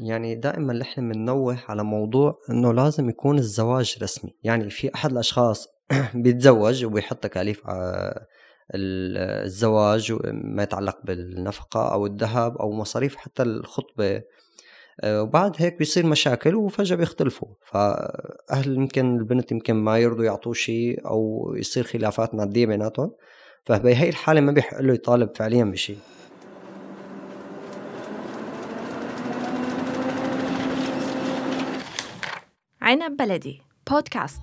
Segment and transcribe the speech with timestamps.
[0.00, 4.36] يعني دائما نحن بننوه على موضوع إنه لازم يكون الزواج رسمي.
[4.42, 5.68] يعني في أحد الأشخاص
[6.14, 8.14] بيتزوج وبيحط تكاليف على
[8.74, 14.22] الزواج ما يتعلق بالنفقة أو الذهب أو مصاريف حتى الخطبة.
[15.00, 17.48] آه، وبعد هيك بيصير مشاكل وفجأة بيختلفوا.
[17.66, 23.12] فأهل يمكن البنت يمكن ما يرضوا يعطوه شيء أو يصير خلافات مادية بيناتهم.
[23.64, 25.98] فبهي الحالة ما بيحق له يطالب فعليا بشيء.
[32.90, 33.62] عنب بلدي.
[33.90, 34.40] بودكاست.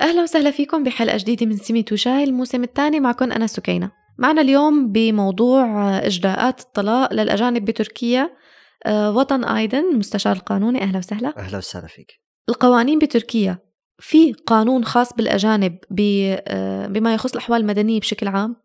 [0.00, 3.00] أهلا وسهلا فيكم بحلقة جديدة من سميت وشاي الموسم الثاني.
[3.00, 3.90] معكم أنا سكينة.
[4.18, 8.30] معنا اليوم بموضوع إجراءات الطلاق للأجانب بتركيا.
[8.86, 10.82] آه، وطن آيدن المستشار القانوني.
[10.82, 11.38] أهلا وسهلا.
[11.38, 12.29] أهلا وسهلا فيك.
[12.50, 13.58] القوانين بتركيا.
[14.00, 18.56] في قانون خاص بالأجانب آه، بما يخص الأحوال المدنية بشكل عام؟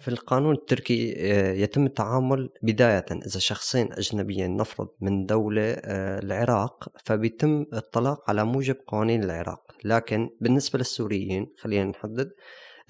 [0.00, 6.88] في القانون التركي آه، يتم التعامل بداية إذا شخصين أجنبيين نفرض من دولة آه، العراق
[7.04, 9.62] فبيتم الطلاق على موجب قوانين العراق.
[9.84, 12.30] لكن بالنسبة للسوريين خلينا نحدد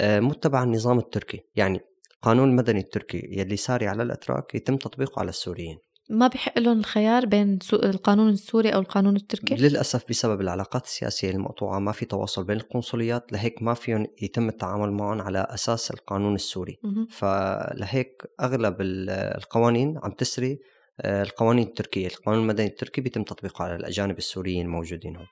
[0.01, 1.41] متبع النظام التركي.
[1.57, 1.81] يعني
[2.15, 5.79] القانون المدني التركي يلي ساري على الأتراك يتم تطبيقه على السوريين.
[6.11, 11.79] ما بحق لهم الخيار بين القانون السوري أو القانون التركي؟ للأسف بسبب العلاقات السياسية المقطوعة
[11.79, 16.79] ما في تواصل بين القنصليات لهيك ما فيهم يتم التعامل معهم على أساس القانون السوري.
[17.11, 20.59] فلهيك أغلب القوانين عم تسري
[21.01, 25.27] آه، القوانين التركية القانون المدني التركي بيتم تطبيقه على الأجانب السوريين الموجودين هون.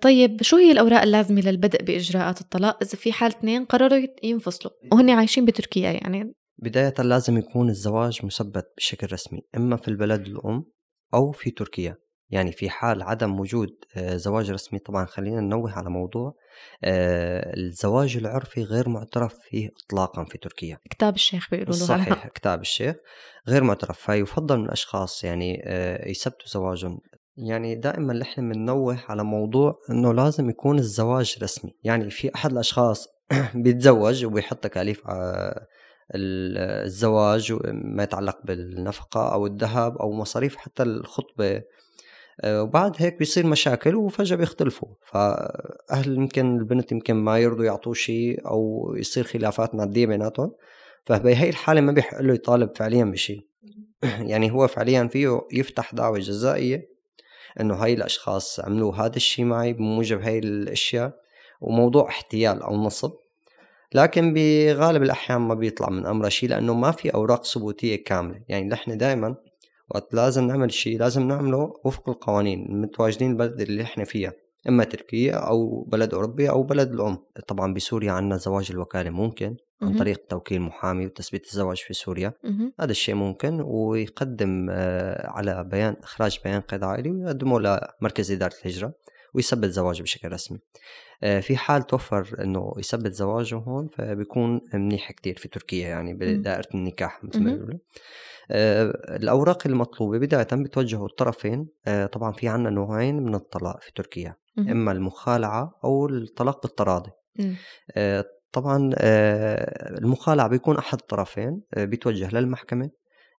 [0.00, 5.10] طيب شو هي الأوراق اللازمة للبدء بإجراءات الطلاق؟ إذا في حال اثنين قرروا ينفصلوا وهن
[5.10, 6.34] عايشين بتركيا يعني.
[6.62, 10.64] بداية لازم يكون الزواج مثبت بشكل رسمي إما في البلد الأم
[11.14, 11.96] أو في تركيا.
[12.30, 16.34] يعني في حال عدم وجود آه، زواج رسمي طبعا خلينا ننوه على موضوع
[16.84, 20.78] آه، الزواج العرفي غير معترف فيه اطلاقا في تركيا.
[20.90, 22.96] كتاب الشيخ بيقولوا صحيح كتاب الشيخ
[23.48, 23.98] غير معترف.
[23.98, 26.98] فيفضل من الأشخاص يعني آه، يثبتوا زواجهم.
[27.36, 31.72] يعني دائما نحن بننوه على موضوع إنه لازم يكون الزواج رسمي.
[31.84, 33.08] يعني في أحد الأشخاص
[33.54, 35.02] بيتزوج وبيحط تكاليف
[36.14, 41.62] الزواج ما يتعلق بالنفقة أو الذهب أو مصاريف حتى الخطبة.
[42.40, 44.88] آه، وبعد هيك بيصير مشاكل وفجأة بيختلفوا.
[45.06, 50.52] فأهل يمكن البنت يمكن ما يرضوا يعطوه شيء أو يصير خلافات مادية بيناتهم
[51.06, 53.46] فبهي الحالة ما بيحق له يطالب فعليا بشيء.
[54.30, 56.88] يعني هو فعليا فيه يفتح دعوة جزائية
[57.60, 61.20] إنه هاي الأشخاص عملوا هذا الشيء معي بموجب هاي الأشياء.
[61.60, 63.12] وموضوع احتيال أو نصب.
[63.94, 68.40] لكن بغالب الأحيان ما بيطلع من أمره شيء لأنه ما في أوراق ثبوتية كاملة.
[68.48, 69.36] يعني نحن دائما
[69.90, 74.32] وقت لازم نعمل شيء لازم نعمله وفق القوانين المتواجدين البلد اللي إحنا فيها
[74.68, 77.18] إما تركيا أو بلد أوروبي أو بلد الأم.
[77.48, 82.32] طبعا بسوريا عندنا زواج الوكالة ممكن عن طريق توكيل محامي وتثبيت الزواج في سوريا.
[82.80, 88.92] هذا الشيء ممكن ويقدم آه، على بيان إخراج بيان قيد عائلي ويقدمه لمركز إدارة الهجرة.
[89.34, 90.58] ويثبت زواجه بشكل رسمي.
[91.22, 96.68] آه، في حال توفر إنه يثبت زواجه هون فبيكون منيح كتير في تركيا يعني بدائرة
[96.74, 97.78] النكاح مثل ما بيقولوا.
[98.50, 104.36] آه، الأوراق المطلوبة بداية بتوجهوا الطرفين آه، طبعا في عنا نوعين من الطلاق في تركيا
[104.58, 107.10] إما المخالعة أو الطلاق بالتراضي.
[108.52, 108.90] طبعا
[109.98, 112.90] المخالعة بيكون أحد الطرفين بيتوجه للمحكمة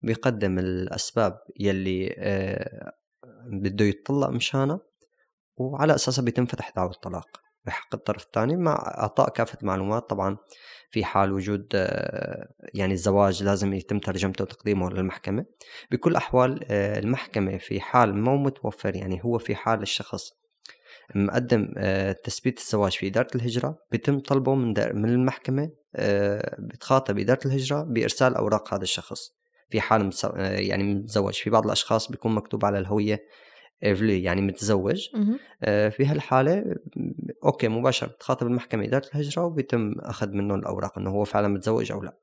[0.03, 2.15] بيقدم الأسباب يلي
[3.47, 4.79] بده يتطلق مشانها.
[5.57, 10.09] وعلى أساسها بيتم فتح دعوة الطلاق بحق الطرف الثاني مع إعطاء كافة معلومات.
[10.09, 10.37] طبعا
[10.91, 15.45] في حال وجود آه، يعني الزواج لازم يتم ترجمته وتقديمه للمحكمة.
[15.91, 20.29] بكل الاحوال آه، المحكمة في حال مو متوفر يعني هو في حال الشخص
[21.15, 25.69] مقدم آه، تثبيت الزواج في إدارة الهجرة بيتم طلبه من من المحكمة
[26.59, 29.41] بتخاطب إدارة الهجرة بإرسال أوراق هذا الشخص.
[29.69, 31.33] في حال يعني متزوج.
[31.33, 33.19] في بعض الأشخاص بيكون مكتوب على الهوية
[33.83, 35.07] evli يعني متزوج.
[35.63, 36.75] آه، في هالحالة
[37.43, 42.03] أوكي مباشرة بتخاطب المحكمة إدارة الهجرة وبيتم أخذ منه الأوراق إنه هو فعلا متزوج أو
[42.03, 42.17] لا.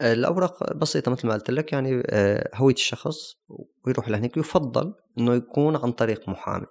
[0.00, 3.36] آه، الأوراق بسيطة مثل ما قلت لك يعني آه، هوية الشخص
[3.84, 6.66] ويروح لهناك يفضل إنه يكون عن طريق محامي.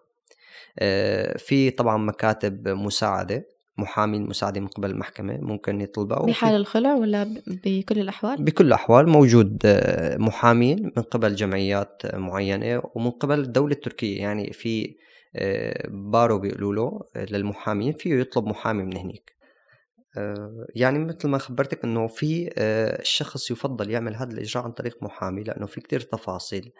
[1.37, 3.45] في طبعا مكاتب مساعدة.
[3.77, 9.61] محامي المساعدة من قبل المحكمة ممكن يطلبها بحال الخلع ولا بكل الأحوال؟ بكل الأحوال موجود
[9.65, 14.21] آه، محامين من قبل جمعيات معينة ومن قبل الدولة التركية.
[14.21, 14.95] يعني في
[15.35, 19.41] آه، بارو بيقولوا له آه، للمحامين فيه يطلب محامي من هنيك.
[20.75, 22.49] يعني مثل ما خبرتك إنه في
[22.99, 26.71] الشخص يفضل يعمل هذا الإجراء عن طريق محامي لأنه في كتير تفاصيل.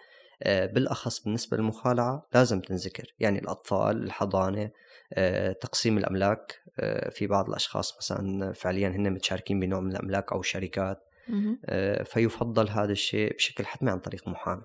[0.44, 3.14] آه، بالأخص بالنسبة للمخالعة لازم تنذكر.
[3.20, 4.70] يعني الأطفال الحضانة
[5.14, 6.62] آه، تقسيم الأملاك.
[6.80, 11.04] آه، في بعض الأشخاص مثلا فعليا هن متشاركين بنوع من الأملاك أو شركات.
[12.06, 14.64] فيفضل هذا الشيء بشكل حتمي عن طريق محامي.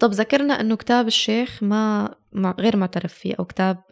[0.00, 2.14] طب ذكرنا إنه كتاب الشيخ ما
[2.58, 3.82] غير معترف فيه أو كتاب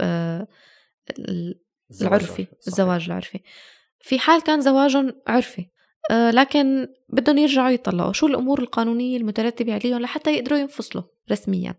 [2.01, 3.41] العرفي الزواج العرفي.
[4.01, 5.67] في حال كان زواجهم عرفي.
[6.11, 8.13] آه، لكن بدهم يرجعوا يطلقوا.
[8.13, 11.75] شو الأمور القانونية المترتبة عليهم لحتى يقدروا ينفصلوا رسميا؟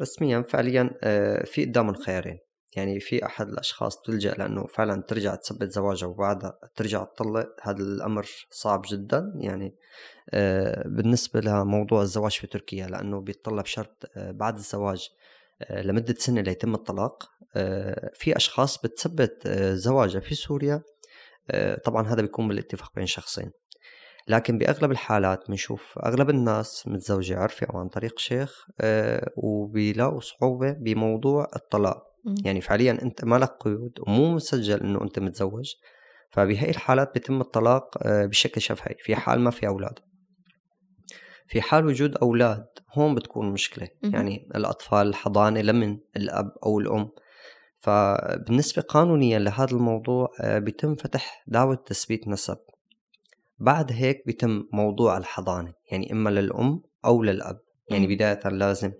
[0.00, 2.38] رسميا فعليا آه، في قدامهم خيارين
[2.76, 7.48] يعني في أحد الأشخاص تلجأ لأنه فعلا ترجع تثبت زواجها وبعدها ترجع تطلق.
[7.62, 9.32] هذا الأمر صعب جدا.
[9.36, 9.74] يعني
[10.30, 15.08] آه، بالنسبة لموضوع الزواج في تركيا لأنه بيتطلب شرط بعد الزواج
[15.70, 17.30] لمدة سنة ليتم الطلاق.
[18.14, 20.82] في أشخاص بتثبت زواجها في سوريا.
[21.50, 23.50] آه، طبعا هذا بيكون بالاتفاق بين شخصين.
[24.28, 30.72] لكن بأغلب الحالات بنشوف أغلب الناس متزوجة عرفي أو عن طريق شيخ آه، وبيلاقوا صعوبة
[30.72, 32.02] بموضوع الطلاق.
[32.44, 35.74] يعني فعليا أنت ما لك قيود ومو مسجل أنه أنت متزوج.
[36.30, 38.94] فبهي الحالات بيتم الطلاق آه، بشكل شفهي.
[38.98, 39.98] في حال ما في أولاد.
[41.46, 43.88] في حال وجود أولاد هون بتكون مشكلة.
[44.02, 47.10] يعني الأطفال الحضانة لمن؟ الأب أو الأم.
[47.78, 52.58] فبالنسبة قانونيا لهذا الموضوع آه، بيتم فتح دعوة تثبيت نسب.
[53.58, 57.60] بعد هيك بيتم موضوع الحضانة يعني إما للأم أو للأب.
[57.90, 58.92] يعني بداية لازم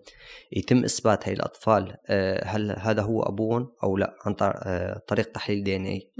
[0.52, 5.64] يتم إثبات هاي الأطفال آه، هل هذا هو أبوهم أو لا عن آه، طريق تحليل
[5.64, 6.10] دي إن اي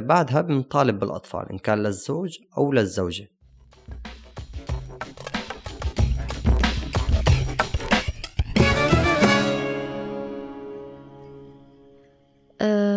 [0.00, 3.28] بعدها بنطالب بالأطفال إن كان للزوج أو للزوجة.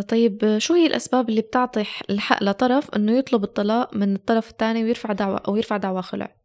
[0.10, 5.14] طيب شو هي الأسباب اللي بتعطي الحق لطرف إنه يطلب الطلاق من الطرف الثاني ويرفع
[5.14, 6.36] دعوة أو يرفع دعوى خلع؟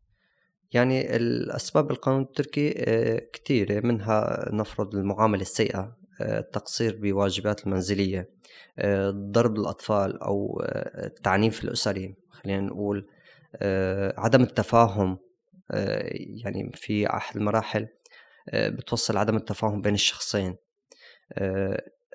[0.72, 8.30] يعني الأسباب بالقانون التركي آه، كثيرة منها نفرض المعاملة السيئة آه، التقصير بواجبات المنزلية
[8.78, 10.62] آه، ضرب الأطفال أو
[11.04, 13.06] التعنيف الأسري خلينا نقول
[14.18, 15.18] عدم التفاهم
[16.44, 17.88] يعني في أحد المراحل
[18.54, 20.56] بتوصل عدم التفاهم بين الشخصين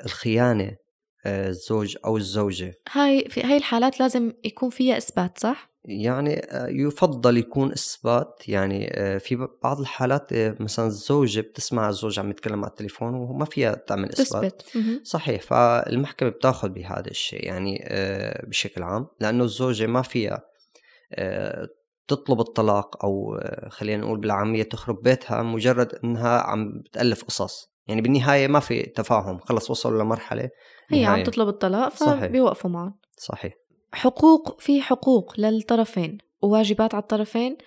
[0.05, 0.75] الخيانة
[1.25, 2.73] الزوج أو الزوجة.
[2.91, 8.43] هاي في هاي الحالات لازم يكون فيها إثبات صح؟ يعني آه، يفضل يكون إثبات.
[8.47, 13.45] يعني آه، في بعض الحالات آه، مثلا الزوجة بتسمع الزوج عم يتكلم على التليفون وما
[13.45, 14.65] فيها تعمل تثبت.
[15.03, 15.41] صحيح.
[15.41, 17.87] فالمحكمة بتاخذ بهذا الشيء يعني
[18.47, 19.07] بشكل عام.
[19.19, 20.41] لأنه الزوجة ما فيها
[22.07, 23.39] تطلب الطلاق أو
[23.69, 27.74] خلينا نقول بالعامية تخرب بيتها مجرد إنها عم بتألف قصص.
[27.87, 30.49] يعني بالنهاية ما في تفاهم خلص وصلوا لمرحلة
[30.89, 33.53] هي عم تطلب الطلاق فبيوقفوا معهم صحيح.
[33.93, 37.57] حقوق في حقوق للطرفين وواجبات على الطرفين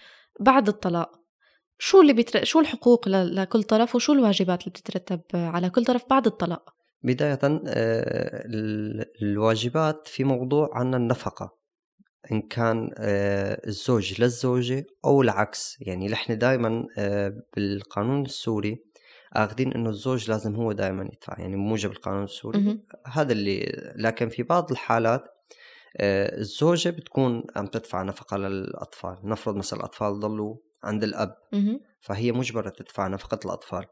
[0.40, 1.10] بعد الطلاق.
[1.78, 2.44] شو اللي بيتر...
[2.44, 3.36] شو الحقوق ل...
[3.36, 8.44] لكل طرف وشو الواجبات اللي بتترتب على كل طرف بعد الطلاق؟ بداية آه،
[9.22, 11.58] الواجبات في موضوع عنا النفقة.
[12.32, 15.76] إن كان آه، الزوج للزوجة أو العكس.
[15.80, 18.84] يعني نحن دائما آه، بالقانون السوري
[19.32, 22.58] اخذين إنه الزوج لازم هو دائما يدفع يعني بموجب القانون السوري.
[23.06, 25.24] هذا اللي لكن في بعض الحالات
[25.96, 29.18] آه، الزوجة بتكون عم تدفع نفقة للأطفال.
[29.24, 31.36] نفرض مثلا الأطفال ضلوا عند الأب
[32.00, 33.84] فهي مجبرة تدفع نفقة الأطفال.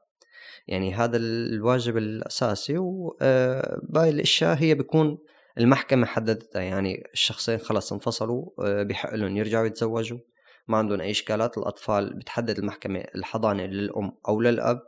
[0.69, 5.19] يعني هذا الواجب الأساسي وباقي آه، الأشياء هي بيكون
[5.59, 6.63] المحكمة حددتها.
[6.63, 10.19] يعني الشخصين خلص انفصلوا آه، بحق لهم يرجعوا يتزوجوا.
[10.69, 14.81] ما عندهم أي إشكالات الأطفال بتحدد المحكمة الحضانة للأم أو للأب.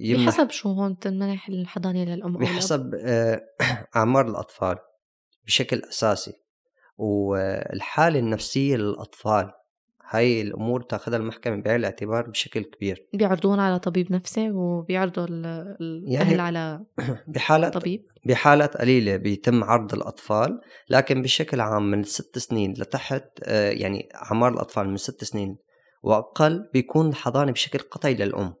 [0.00, 3.40] يمنح بحسب شو هون المناحي الحضانية للأم أو بحسب آه،
[3.96, 4.76] أعمار الأطفال
[5.46, 6.32] بشكل أساسي
[6.98, 9.50] والحالة النفسية للأطفال
[10.08, 13.06] هاي الأمور تاخذها المحكمة بعين الاعتبار بشكل كبير.
[13.14, 16.84] بيعرضون على طبيب نفسي وبيعرضوا الأهل يعني على
[17.34, 23.70] بحالات طبيب؟ بحالات قليلة بيتم عرض الأطفال لكن بشكل عام من ست سنين لتحت آه،
[23.70, 25.56] يعني أعمار الأطفال من ست سنين
[26.02, 28.54] وأقل بيكون الحضانة بشكل قطعي للأم.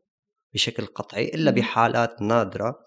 [0.54, 2.78] بشكل قطعي إلا بحالات نادرة.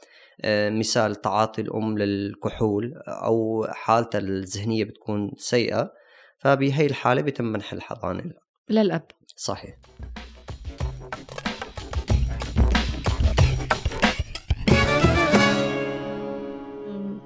[0.42, 5.92] آه، مثال تعاطي الأم للكحول أو حالتها الذهنية بتكون سيئة
[6.40, 8.24] فبهي الحالة بيتم منح الحضانة.
[8.70, 9.04] للأب.
[9.36, 9.76] صحيح.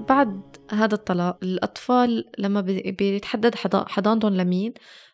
[0.09, 5.12] بعد هذا الطلاق الأطفال لما بي- بيتحدد حضا- حضانتهم لمين؟ آه،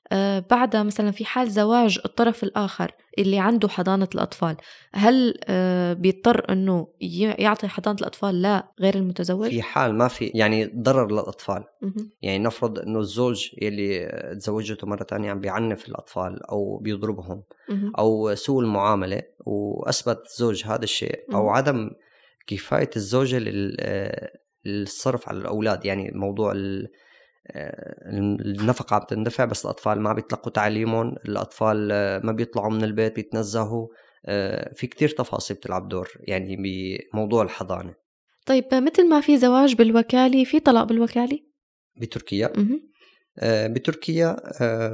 [0.51, 4.57] بعدها مثلا في حال زواج الطرف الآخر اللي عنده حضانة الأطفال
[4.93, 6.87] هل آه، بيضطر أنه
[7.39, 12.09] يعطي حضانة الأطفال لغير المتزوج؟ في حال ما في يعني ضرر للأطفال مهم.
[12.21, 14.07] يعني نفرض إنه الزوج يلي
[14.39, 17.43] تزوجته مرة تانية عم بيعنف الأطفال أو بيضربهم.
[17.99, 21.49] أو سوء المعاملة وأثبت الزوج هذا الشيء أو مم.
[21.49, 21.89] عدم
[22.47, 24.31] كفاية الزوجة لل- آه،
[24.65, 26.87] للصرف على الأولاد يعني موضوع ال-
[27.55, 33.87] النفقة عم تندفع بس الأطفال ما بيتلقوا تعليمهم الأطفال آه، ما بيطلعوا من البيت بيتنزهوا
[34.25, 36.57] آه، في كتير تفاصيل بتلعب دور يعني
[37.13, 37.93] بموضوع الحضانة
[38.45, 41.39] طيب مثل ما في زواج بالوكالة في طلاق بالوكالة؟
[41.97, 42.53] بتركيا.
[43.39, 44.37] آه، بتركيا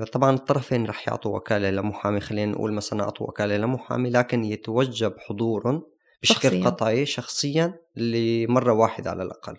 [0.04, 5.84] طبعا الطرفين رح يعطوا وكالة لمحامي خلينا نقول مثلا أعطوا وكالة لمحامي لكن يتوجب حضورهم
[6.22, 6.66] بشكل شخصياً.
[6.66, 9.58] قطعي شخصيا لمرة واحدة على الأقل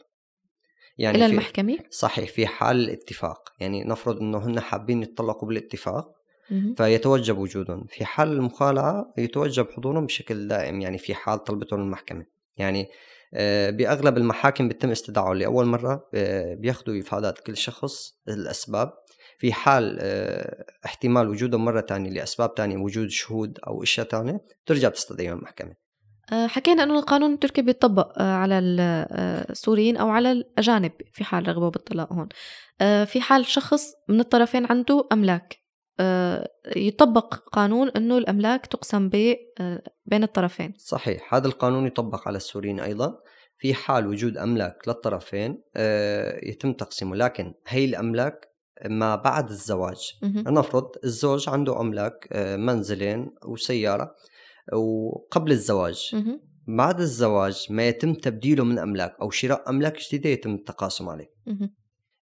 [0.99, 3.53] يعني إلى المحكمة؟ صحيح في حال الاتفاق.
[3.61, 6.17] يعني نفرض إنه هن حابين يتطلقوا بالاتفاق.
[6.77, 7.87] فيتوجب وجودهم.
[7.89, 12.27] في حال المخالعة يتوجب حضورهم بشكل دائم يعني في حال طلبتهم المحكمة.
[12.57, 12.89] يعني
[13.35, 18.93] آه، بأغلب المحاكم بيتم استدعائه لأول مرة آه، بياخذوا إفادات كل شخص الأسباب
[19.39, 24.89] في حال آه، احتمال وجودهم مرة تانية لأسباب تانية وجود شهود أو أشياء تانية ترجع
[24.89, 25.75] تستدعيهم المحكمة.
[26.31, 31.69] حكينا أنه القانون التركي بيطبق آه، على آه، السوريين أو على الأجانب في حال رغبوا
[31.69, 32.29] بالطلاق هون.
[32.81, 35.57] آه، في حال شخص من الطرفين عنده أملاك.
[36.01, 39.11] آه، يطبق قانون أنه الأملاك تقسم
[39.61, 40.75] آه، بين الطرفين.
[40.79, 41.35] صحيح.
[41.35, 43.19] هذا القانون يطبق على السوريين أيضا.
[43.59, 47.17] في حال وجود أملاك للطرفين آه، يتم تقسيمه.
[47.17, 48.49] لكن هي الأملاك
[48.85, 50.13] ما بعد الزواج.
[50.23, 54.15] نفرض الزوج عنده أملاك آه، منزلين وسيارة.
[54.73, 56.11] وقبل الزواج.
[56.69, 61.31] بعد الزواج ما يتم تبديله من أملاك أو شراء أملاك جديدة يتم التقاسم عليه.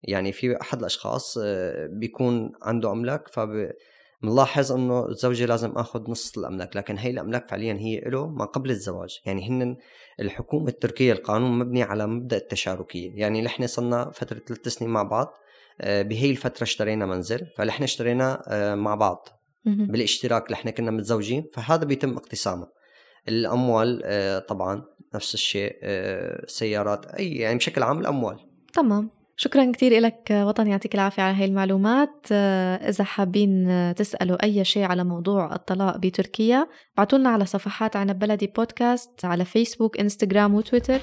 [0.02, 6.76] يعني في أحد الأشخاص آه، بيكون عنده أملاك فبنلاحظ أنه الزوجة لازم أخذ نص الأملاك
[6.76, 9.76] لكن هي الأملاك فعليا هي له ما قبل الزواج يعني هن
[10.20, 15.34] الحكومة التركية القانون مبني على مبدأ التشاركية يعني نحن صرنا فترة ثلاث سنين مع بعض
[15.80, 19.28] آه، بهي الفترة اشترينا منزل فنحن اشترينا آه، مع بعض.
[19.64, 22.66] بالاشتراك اللي إحنا كنا متزوجين فهذا بيتم اقتسامه.
[23.28, 24.83] الأموال آه، طبعا
[25.14, 28.37] نفس الشيء آه، سيارات أي يعني بشكل عام الأموال.
[28.73, 29.11] تمام.
[29.37, 32.26] شكرا كثير لك وطن يعطيك العافية على هاي المعلومات.
[32.33, 38.47] آه، إذا حابين تسألوا أي شيء على موضوع الطلاق بتركيا بعتولنا على صفحات عنب بلدي
[38.47, 41.00] بودكاست على فيسبوك إنستغرام وتويتر.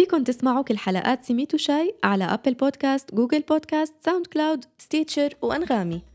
[0.00, 6.09] فيكن تسمعوا كل حلقات سميتو شاي على Apple Podcast، Google Podcast، SoundCloud، Stitcher وأنغامي.